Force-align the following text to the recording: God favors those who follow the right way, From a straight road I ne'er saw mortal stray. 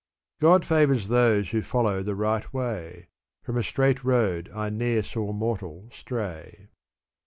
God 0.39 0.65
favors 0.65 1.09
those 1.09 1.49
who 1.51 1.61
follow 1.61 2.01
the 2.01 2.15
right 2.15 2.51
way, 2.51 3.09
From 3.43 3.55
a 3.55 3.61
straight 3.61 4.03
road 4.03 4.49
I 4.51 4.71
ne'er 4.71 5.03
saw 5.03 5.31
mortal 5.31 5.89
stray. 5.93 6.69